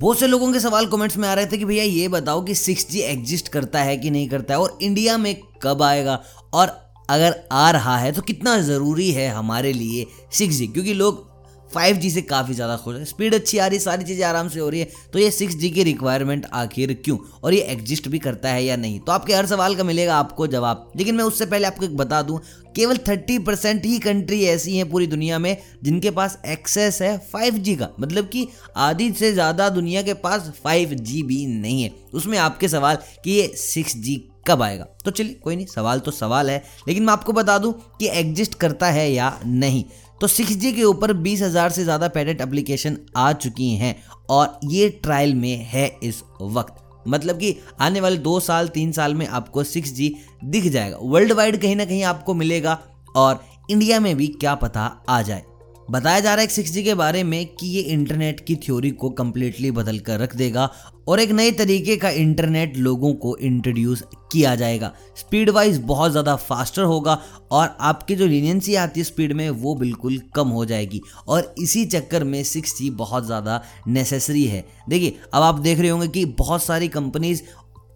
[0.00, 2.54] बहुत से लोगों के सवाल कमेंट्स में आ रहे थे कि भैया ये बताओ कि
[2.54, 6.22] 6G एग्जिस्ट करता है कि नहीं करता है और इंडिया में कब आएगा?
[6.52, 11.35] और अगर आ रहा है तो कितना ज़रूरी है हमारे लिए 6G क्योंकि लोग
[11.74, 14.60] 5G से काफ़ी ज़्यादा खुश है। स्पीड अच्छी आ रही है, सारी चीज़ें आराम से
[14.60, 17.18] हो रही है। तो ये 6G की रिक्वायरमेंट आखिर क्यों?
[17.44, 19.00] और ये एग्जिस्ट भी करता है या नहीं?
[19.00, 22.22] तो आपके हर सवाल का मिलेगा आपको जवाब। लेकिन मैं उससे पहले आपको एक बता
[22.22, 22.38] दूँ,
[22.76, 27.76] केवल 30 परसेंट ही कंट्री ऐसी हैं पूरी दुनिया में जिनके पास एक्सेस है 5G
[27.76, 28.46] का। मतलब कि
[28.76, 33.52] आधी से ज़्यादा दुनिया के पास 5G भी नहीं है। उसमें आपके सवाल कि ये
[33.58, 34.84] 6G कब आएगा?
[35.04, 38.54] तो चलिए, कोई नहीं, सवाल तो सवाल है। लेकिन मैं आपको बता दूँ कि एग्जिस्ट
[38.54, 39.84] करता है या नहीं।
[40.20, 43.94] तो सिक्स जी के ऊपर बीस हज़ार से ज़्यादा पेटेंट एप्लीकेशन आ चुकी हैं
[44.30, 46.74] और ये ट्रायल में है इस वक्त।
[47.08, 51.32] मतलब कि आने वाले दो साल, तीन साल में आपको सिक्स जी दिख जाएगा। वर्ल्ड
[51.32, 52.78] वाइड कहीं ना कहीं आपको मिलेगा
[53.16, 55.42] और इंडिया में भी क्या पता आ जाए।
[55.90, 59.70] बताया जा रहा है सिक्स के बारे में कि ये इंटरनेट की थ्योरी को कम्प्लीटली
[59.70, 60.68] बदल कर रख देगा
[61.08, 64.02] और एक नए तरीके का इंटरनेट लोगों को इंट्रोड्यूस
[64.32, 67.18] किया जाएगा। स्पीड वाइज बहुत ज़्यादा फास्टर होगा
[67.50, 71.84] और आपकी जो लीनियंसी आती है स्पीड में, वो बिल्कुल कम हो जाएगी। और इसी
[71.86, 76.62] चक्कर में सिक्स बहुत ज़्यादा नेसेसरी है। देखिए, अब आप देख रहे होंगे कि बहुत
[76.62, 77.42] सारी कंपनीज़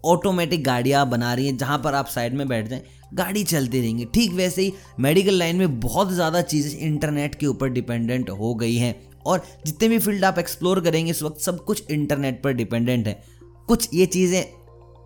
[0.03, 2.81] ऑटोमेटिक गाड़ियाँ बना रही हैं जहाँ पर आप साइड में बैठ जाएँ।
[3.13, 7.69] गाड़ी चलती रहेंगी। ठीक वैसे ही मेडिकल लाइन में बहुत ज़्यादा चीज़ें इंटरनेट के ऊपर
[7.69, 8.95] डिपेंडेंट हो गई हैं।
[9.25, 13.21] और जितने भी फ़ील्ड आप एक्सप्लोर करेंगे इस वक्त सब कुछ इंटरनेट पर डिपेंडेंट है।
[13.67, 14.43] कुछ ये चीज़ें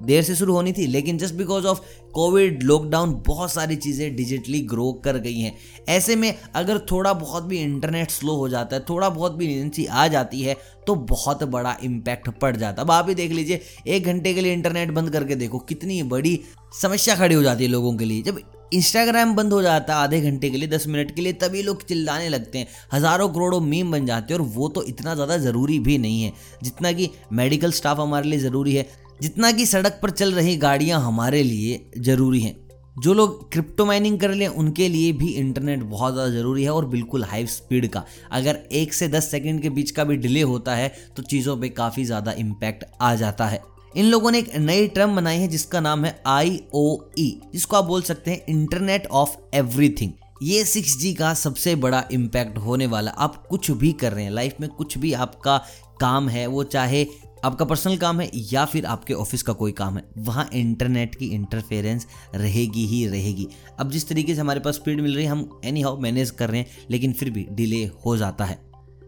[0.02, 1.80] देर से शुरू होनी थी, लेकिन just because of
[2.14, 5.54] covid lockdown बहुत सारी चीज़ें डिजिटली ग्रो कर गई हैं।
[5.90, 9.86] ऐसे में अगर थोड़ा बहुत भी इंटरनेट स्लो हो जाता है, थोड़ा बहुत भी एजेंसी
[9.86, 10.58] आ जाती है
[10.88, 14.42] तो बहुत बड़ा इम्पैक्ट पड़ जाता है। अब आप ही देख लीजिए, एक घंटे के
[14.42, 16.40] लिए इंटरनेट बंद करके देखो, कितनी बड़ी
[16.74, 18.40] समस्या खड़ी हो जाती है लोगों के लिए। जब
[18.74, 21.86] इंस्टाग्राम बंद हो जाता है आधे घंटे के लिए, दस मिनट के लिए, तभी लोग
[21.88, 25.80] चिल्लाने लगते हैं। हज़ारों करोड़ों मीम बन जाते हैं, और वो तो इतना ज़्यादा ज़रूरी
[25.80, 26.32] भी नहीं है,
[26.64, 28.88] जितना कि मेडिकल स्टाफ हमारे लिए ज़रूरी है।
[29.20, 32.56] जितना कि सड़क पर चल रही गाड़ियाँ हमारे लिए ज़रूरी हैं।
[32.96, 36.86] जो लोग क्रिप्टो माइनिंग कर लें, उनके लिए भी इंटरनेट बहुत ज़्यादा ज़रूरी है और
[36.88, 40.76] बिल्कुल हाई स्पीड का। अगर एक से दस सेकेंड के बीच का भी डिले होता
[40.76, 43.62] है तो चीज़ों पे काफ़ी ज़्यादा इम्पैक्ट आ जाता है।
[43.94, 47.78] इन लोगों ने एक नई टर्म बनाई है, जिसका नाम है आई ओ ई जिसको
[47.78, 50.12] आप बोल सकते हैं इंटरनेट ऑफ़ एवरीथिंग
[50.44, 54.56] ये 6G का सबसे बड़ा इम्पैक्ट होने वाला। आप कुछ भी कर रहे हैं लाइफ
[54.62, 55.58] में कुछ भी आपका
[56.02, 57.04] काम है, वो चाहे
[57.46, 61.26] आपका पर्सनल काम है या फिर आपके ऑफ़िस का कोई काम है, वहाँ इंटरनेट की
[61.28, 63.48] इंटरफेरेंस रहेगी ही रहेगी।
[63.80, 66.50] अब जिस तरीके से हमारे पास स्पीड मिल रही है, हम एनी हाउ मैनेज कर
[66.50, 68.64] रहे हैं, लेकिन फिर भी डिले हो जाता है।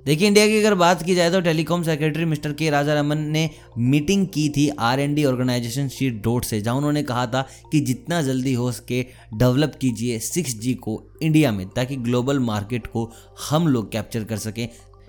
[0.06, 3.50] देखिए इंडिया की अगर बात की जाए तो टेलीकॉम सेक्रेटरी मिस्टर के राजा रमन ने
[3.78, 7.80] मीटिंग की थी R N D organisation sheet dot से, जहाँ उन्होंने कहा था कि
[7.80, 9.02] जितना जल्दी हो सके
[9.34, 13.12] डेवलप कीजिए सिक्स जी को इंडिया में, ताकि ग्लोबल मार्केट को
[13.50, 14.68] हम लोग कैप्चर कर सकें।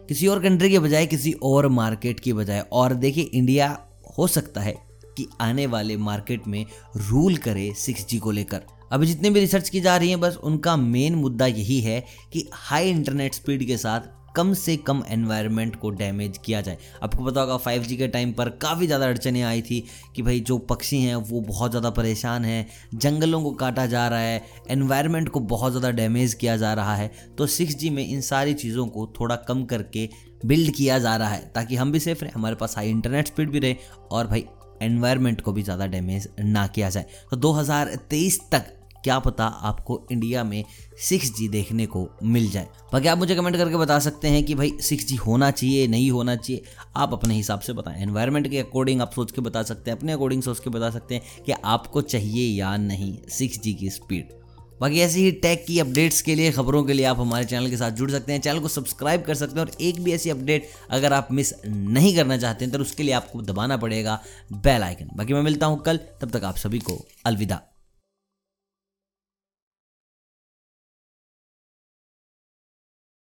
[0.09, 3.79] किसी और कंट्री के बजाय, किसी और मार्केट की बजाय। और देखिए इंडिया
[4.19, 4.75] हो सकता है
[5.17, 9.69] कि आने वाले मार्केट में रूल करे सिक्स जी को लेकर। अभी जितने भी रिसर्च
[9.69, 13.77] की जा रही है, बस उनका मेन मुद्दा यही है कि हाई इंटरनेट स्पीड के
[13.77, 14.01] साथ
[14.39, 18.49] कम से कम एनवायरनमेंट को डैमेज किया जाए। आपको पता होगा 5G के टाइम पर
[18.63, 19.83] काफ़ी ज़्यादा अड़चने आई थी
[20.17, 24.21] कि भाई जो पक्षी हैं, वो बहुत ज़्यादा परेशान हैं, जंगलों को काटा जा रहा
[24.21, 28.55] है एनवायरनमेंट को बहुत ज़्यादा डैमेज किया जा रहा है। तो 6G में इन सारी
[28.55, 30.09] चीज़ों को थोड़ा कम करके
[30.47, 33.51] बिल्ड किया जा रहा है, ताकि हम भी सेफ़ रहें, हमारे पास हाई इंटरनेट स्पीड
[33.51, 33.77] भी रहे
[34.11, 34.47] और भाई
[34.83, 38.75] एनवायरनमेंट को भी ज़्यादा डैमेज ना किया जाए। तो 2023 तक
[39.09, 40.65] क्या पता आपको इंडिया में
[41.01, 44.55] सिक्स जी देखने को मिल जाए। बाकी आप मुझे कमेंट करके बता सकते हैं कि
[44.55, 46.63] भाई सिक्स जी होना चाहिए, नहीं होना चाहिए।
[46.97, 50.13] आप अपने हिसाब से बताएँ। एनवायरनमेंट के अकॉर्डिंग आप सोच के बता सकते हैं, अपने
[50.13, 54.37] अकॉर्डिंग सोच के बता सकते हैं कि आपको चाहिए या नहीं सिक्स जी की स्पीड
[54.81, 57.77] बाकी ऐसी ही टैग की अपडेट्स के लिए, खबरों के लिए आप हमारे चैनल के
[57.77, 60.69] साथ जुड़ सकते हैं। चैनल को सब्सक्राइब कर सकते हैं और एक भी ऐसी अपडेट
[60.91, 64.21] अगर आप मिस नहीं करना चाहते हैं तो उसके लिए आपको दबाना पड़ेगा
[64.53, 67.61] बेल आइकन बाकी मैं मिलता हूँ कल, तब तक आप सभी को अलविदा।